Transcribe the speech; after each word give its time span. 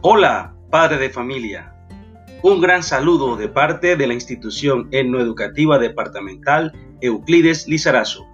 Hola, 0.00 0.54
padre 0.70 0.96
de 0.98 1.10
familia. 1.10 1.74
Un 2.44 2.60
gran 2.60 2.84
saludo 2.84 3.34
de 3.36 3.48
parte 3.48 3.96
de 3.96 4.06
la 4.06 4.14
institución 4.14 4.88
etnoeducativa 4.92 5.76
departamental 5.80 6.72
Euclides 7.00 7.66
Lizarazo. 7.66 8.24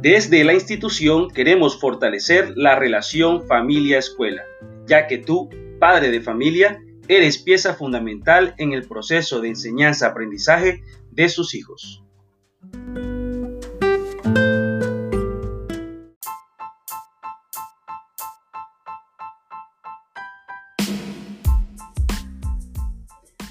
Desde 0.00 0.44
la 0.44 0.54
institución 0.54 1.28
queremos 1.28 1.78
fortalecer 1.78 2.54
la 2.56 2.74
relación 2.74 3.46
familia-escuela, 3.46 4.44
ya 4.86 5.06
que 5.06 5.18
tú, 5.18 5.50
padre 5.78 6.10
de 6.10 6.22
familia, 6.22 6.80
eres 7.16 7.38
pieza 7.38 7.74
fundamental 7.74 8.54
en 8.58 8.72
el 8.72 8.86
proceso 8.86 9.40
de 9.40 9.48
enseñanza-aprendizaje 9.48 10.82
de 11.10 11.28
sus 11.28 11.54
hijos. 11.54 12.02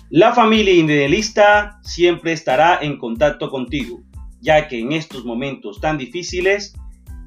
La 0.10 0.34
familia 0.34 0.74
idealista 0.74 1.80
siempre 1.84 2.34
estará 2.34 2.80
en 2.82 2.98
contacto 2.98 3.50
contigo 3.50 4.04
ya 4.42 4.68
que 4.68 4.80
en 4.80 4.92
estos 4.92 5.26
momentos 5.26 5.82
tan 5.82 5.98
difíciles 5.98 6.74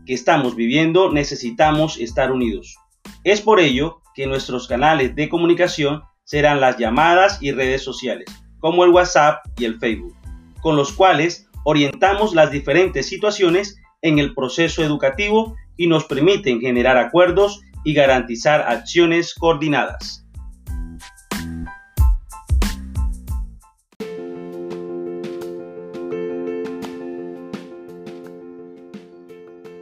que 0.06 0.14
estamos 0.14 0.56
viviendo 0.56 1.12
necesitamos 1.12 1.98
estar 1.98 2.32
unidos. 2.32 2.76
Es 3.24 3.40
por 3.40 3.60
ello 3.60 4.00
que 4.14 4.26
nuestros 4.26 4.66
canales 4.66 5.14
de 5.14 5.28
comunicación 5.28 6.02
serán 6.32 6.62
las 6.62 6.78
llamadas 6.78 7.42
y 7.42 7.52
redes 7.52 7.82
sociales, 7.82 8.24
como 8.58 8.84
el 8.84 8.90
WhatsApp 8.90 9.44
y 9.58 9.66
el 9.66 9.78
Facebook, 9.78 10.16
con 10.62 10.76
los 10.76 10.90
cuales 10.90 11.46
orientamos 11.62 12.34
las 12.34 12.50
diferentes 12.50 13.06
situaciones 13.06 13.76
en 14.00 14.18
el 14.18 14.32
proceso 14.32 14.82
educativo 14.82 15.54
y 15.76 15.88
nos 15.88 16.06
permiten 16.06 16.62
generar 16.62 16.96
acuerdos 16.96 17.60
y 17.84 17.92
garantizar 17.92 18.62
acciones 18.62 19.34
coordinadas. 19.34 20.26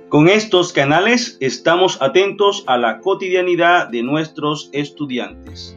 Con 0.08 0.28
estos 0.28 0.72
canales 0.72 1.36
estamos 1.38 2.02
atentos 2.02 2.64
a 2.66 2.76
la 2.76 2.98
cotidianidad 2.98 3.86
de 3.86 4.02
nuestros 4.02 4.68
estudiantes. 4.72 5.76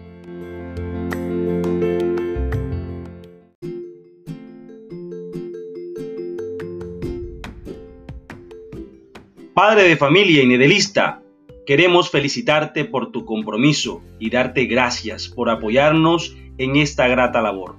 Padre 9.53 9.83
de 9.83 9.97
familia 9.97 10.41
y 10.41 10.47
nedelista, 10.47 11.21
queremos 11.67 12.09
felicitarte 12.09 12.85
por 12.85 13.11
tu 13.11 13.23
compromiso 13.23 14.01
y 14.17 14.31
darte 14.31 14.65
gracias 14.65 15.27
por 15.27 15.51
apoyarnos 15.51 16.35
en 16.57 16.75
esta 16.75 17.07
grata 17.07 17.39
labor, 17.39 17.75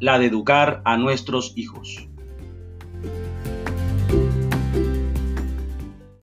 la 0.00 0.18
de 0.18 0.24
educar 0.24 0.80
a 0.86 0.96
nuestros 0.96 1.52
hijos. 1.54 2.08